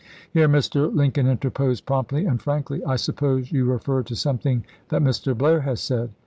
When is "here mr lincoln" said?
0.31-1.27